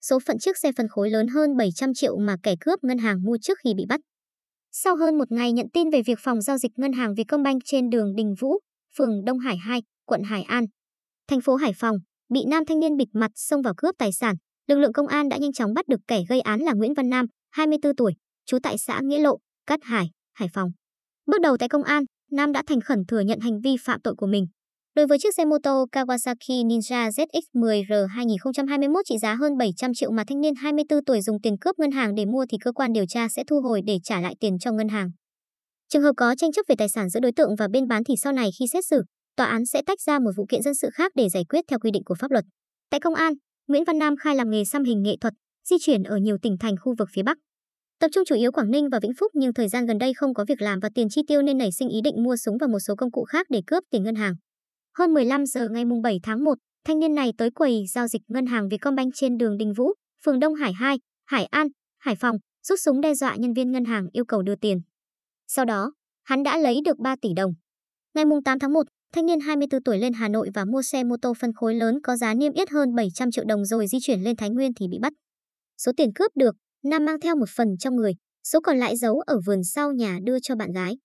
số 0.00 0.18
phận 0.26 0.38
chiếc 0.38 0.58
xe 0.58 0.72
phân 0.76 0.88
khối 0.88 1.10
lớn 1.10 1.28
hơn 1.28 1.56
700 1.56 1.94
triệu 1.94 2.18
mà 2.18 2.36
kẻ 2.42 2.54
cướp 2.60 2.84
ngân 2.84 2.98
hàng 2.98 3.24
mua 3.24 3.36
trước 3.42 3.58
khi 3.64 3.74
bị 3.74 3.84
bắt. 3.88 4.00
Sau 4.72 4.96
hơn 4.96 5.18
một 5.18 5.32
ngày 5.32 5.52
nhận 5.52 5.66
tin 5.72 5.90
về 5.90 6.02
việc 6.02 6.18
phòng 6.18 6.40
giao 6.40 6.58
dịch 6.58 6.72
ngân 6.76 6.92
hàng 6.92 7.14
Vietcombank 7.14 7.62
trên 7.64 7.90
đường 7.90 8.14
Đình 8.16 8.34
Vũ, 8.40 8.58
phường 8.96 9.24
Đông 9.24 9.38
Hải 9.38 9.56
2, 9.56 9.82
quận 10.06 10.22
Hải 10.22 10.42
An, 10.42 10.64
thành 11.28 11.40
phố 11.40 11.54
Hải 11.54 11.72
Phòng, 11.76 11.96
bị 12.28 12.40
nam 12.48 12.64
thanh 12.66 12.80
niên 12.80 12.96
bịt 12.96 13.08
mặt 13.12 13.30
xông 13.34 13.62
vào 13.62 13.74
cướp 13.76 13.94
tài 13.98 14.12
sản, 14.12 14.36
lực 14.68 14.78
lượng 14.78 14.92
công 14.92 15.06
an 15.06 15.28
đã 15.28 15.36
nhanh 15.36 15.52
chóng 15.52 15.74
bắt 15.74 15.88
được 15.88 16.00
kẻ 16.08 16.22
gây 16.28 16.40
án 16.40 16.60
là 16.60 16.72
Nguyễn 16.72 16.94
Văn 16.94 17.08
Nam, 17.08 17.26
24 17.50 17.96
tuổi, 17.96 18.12
trú 18.46 18.58
tại 18.62 18.78
xã 18.78 19.00
Nghĩa 19.02 19.18
Lộ, 19.18 19.38
Cát 19.66 19.80
Hải, 19.82 20.10
Hải 20.34 20.48
Phòng. 20.54 20.70
Bước 21.26 21.40
đầu 21.40 21.56
tại 21.56 21.68
công 21.68 21.82
an, 21.82 22.04
Nam 22.30 22.52
đã 22.52 22.62
thành 22.66 22.80
khẩn 22.80 22.98
thừa 23.08 23.20
nhận 23.20 23.40
hành 23.40 23.60
vi 23.60 23.76
phạm 23.80 24.00
tội 24.00 24.14
của 24.16 24.26
mình. 24.26 24.46
Đối 24.96 25.06
với 25.06 25.18
chiếc 25.18 25.34
xe 25.36 25.44
mô 25.44 25.56
tô 25.62 25.86
Kawasaki 25.92 26.66
Ninja 26.66 27.08
ZX10R 27.08 28.06
2021 28.06 29.04
trị 29.04 29.18
giá 29.18 29.34
hơn 29.34 29.56
700 29.56 29.94
triệu 29.94 30.10
mà 30.10 30.24
thanh 30.28 30.40
niên 30.40 30.54
24 30.54 31.04
tuổi 31.04 31.20
dùng 31.20 31.40
tiền 31.42 31.56
cướp 31.60 31.78
ngân 31.78 31.90
hàng 31.90 32.14
để 32.14 32.24
mua 32.24 32.44
thì 32.50 32.58
cơ 32.64 32.72
quan 32.72 32.92
điều 32.92 33.04
tra 33.08 33.28
sẽ 33.28 33.44
thu 33.46 33.60
hồi 33.60 33.80
để 33.86 33.98
trả 34.04 34.20
lại 34.20 34.34
tiền 34.40 34.58
cho 34.58 34.72
ngân 34.72 34.88
hàng. 34.88 35.10
Trường 35.88 36.02
hợp 36.02 36.12
có 36.16 36.34
tranh 36.34 36.52
chấp 36.52 36.62
về 36.68 36.74
tài 36.78 36.88
sản 36.88 37.08
giữa 37.08 37.20
đối 37.20 37.32
tượng 37.32 37.56
và 37.58 37.68
bên 37.68 37.88
bán 37.88 38.04
thì 38.04 38.14
sau 38.22 38.32
này 38.32 38.50
khi 38.58 38.66
xét 38.72 38.86
xử, 38.86 39.02
tòa 39.36 39.46
án 39.46 39.66
sẽ 39.66 39.82
tách 39.86 40.00
ra 40.00 40.18
một 40.18 40.30
vụ 40.36 40.46
kiện 40.48 40.62
dân 40.62 40.74
sự 40.74 40.88
khác 40.94 41.12
để 41.14 41.28
giải 41.28 41.44
quyết 41.48 41.64
theo 41.68 41.78
quy 41.78 41.90
định 41.90 42.04
của 42.04 42.14
pháp 42.14 42.30
luật. 42.30 42.44
Tại 42.90 43.00
công 43.00 43.14
an, 43.14 43.32
Nguyễn 43.68 43.84
Văn 43.84 43.98
Nam 43.98 44.16
khai 44.16 44.34
làm 44.36 44.50
nghề 44.50 44.64
xăm 44.64 44.84
hình 44.84 45.02
nghệ 45.02 45.16
thuật, 45.20 45.34
di 45.68 45.76
chuyển 45.80 46.02
ở 46.02 46.16
nhiều 46.16 46.36
tỉnh 46.42 46.56
thành 46.60 46.74
khu 46.80 46.94
vực 46.98 47.08
phía 47.12 47.22
Bắc. 47.22 47.38
Tập 48.00 48.08
trung 48.14 48.24
chủ 48.26 48.34
yếu 48.34 48.52
Quảng 48.52 48.70
Ninh 48.70 48.88
và 48.92 48.98
Vĩnh 49.02 49.14
Phúc 49.18 49.32
nhưng 49.34 49.54
thời 49.54 49.68
gian 49.68 49.86
gần 49.86 49.98
đây 49.98 50.14
không 50.14 50.34
có 50.34 50.44
việc 50.48 50.62
làm 50.62 50.78
và 50.80 50.88
tiền 50.94 51.08
chi 51.10 51.22
tiêu 51.28 51.42
nên 51.42 51.58
nảy 51.58 51.72
sinh 51.72 51.88
ý 51.88 52.00
định 52.04 52.22
mua 52.22 52.36
súng 52.36 52.56
và 52.60 52.66
một 52.66 52.78
số 52.80 52.94
công 52.96 53.10
cụ 53.10 53.24
khác 53.24 53.46
để 53.50 53.60
cướp 53.66 53.84
tiền 53.90 54.02
ngân 54.02 54.14
hàng. 54.14 54.34
Hơn 54.98 55.14
15 55.14 55.46
giờ 55.46 55.68
ngày 55.68 55.84
7 56.02 56.20
tháng 56.22 56.44
1, 56.44 56.54
thanh 56.84 56.98
niên 56.98 57.14
này 57.14 57.32
tới 57.38 57.50
quầy 57.50 57.84
giao 57.86 58.08
dịch 58.08 58.22
ngân 58.28 58.46
hàng 58.46 58.68
Vietcombank 58.68 59.12
trên 59.14 59.38
đường 59.38 59.56
Đình 59.56 59.72
Vũ, 59.76 59.92
phường 60.24 60.40
Đông 60.40 60.54
Hải 60.54 60.72
2, 60.72 60.98
Hải 61.26 61.44
An, 61.44 61.68
Hải 61.98 62.14
Phòng, 62.16 62.36
rút 62.62 62.78
súng 62.84 63.00
đe 63.00 63.14
dọa 63.14 63.36
nhân 63.36 63.52
viên 63.52 63.72
ngân 63.72 63.84
hàng 63.84 64.06
yêu 64.12 64.24
cầu 64.24 64.42
đưa 64.42 64.56
tiền. 64.56 64.80
Sau 65.46 65.64
đó, 65.64 65.92
hắn 66.22 66.42
đã 66.42 66.58
lấy 66.58 66.80
được 66.84 66.98
3 66.98 67.16
tỷ 67.22 67.28
đồng. 67.36 67.52
Ngày 68.14 68.24
8 68.44 68.58
tháng 68.58 68.72
1, 68.72 68.82
thanh 69.12 69.26
niên 69.26 69.40
24 69.40 69.82
tuổi 69.82 69.98
lên 69.98 70.12
Hà 70.12 70.28
Nội 70.28 70.50
và 70.54 70.64
mua 70.64 70.82
xe 70.82 71.04
mô 71.04 71.16
tô 71.22 71.34
phân 71.40 71.52
khối 71.52 71.74
lớn 71.74 71.98
có 72.02 72.16
giá 72.16 72.34
niêm 72.34 72.52
yết 72.52 72.70
hơn 72.70 72.94
700 72.94 73.30
triệu 73.30 73.44
đồng 73.44 73.64
rồi 73.64 73.86
di 73.86 73.98
chuyển 74.00 74.20
lên 74.20 74.36
Thái 74.36 74.50
Nguyên 74.50 74.72
thì 74.74 74.88
bị 74.88 74.98
bắt. 75.02 75.12
Số 75.78 75.92
tiền 75.96 76.12
cướp 76.14 76.30
được, 76.36 76.56
Nam 76.84 77.04
mang 77.04 77.20
theo 77.20 77.36
một 77.36 77.48
phần 77.56 77.68
trong 77.78 77.96
người, 77.96 78.12
số 78.44 78.60
còn 78.60 78.78
lại 78.78 78.96
giấu 78.96 79.20
ở 79.26 79.40
vườn 79.46 79.64
sau 79.64 79.92
nhà 79.92 80.18
đưa 80.24 80.40
cho 80.40 80.56
bạn 80.56 80.72
gái. 80.72 80.96